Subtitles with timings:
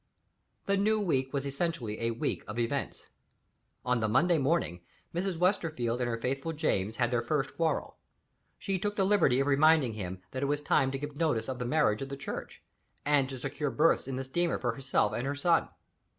[0.65, 3.09] The new week was essentially a week of events.
[3.85, 4.81] On the Monday morning,
[5.13, 5.37] Mrs.
[5.37, 7.97] Westerfield and her faithful James had their first quarrel.
[8.57, 11.59] She took the liberty of reminding him that it was time to give notice of
[11.59, 12.63] the marriage at the church,
[13.05, 15.69] and to secure berths in the steamer for herself and her son.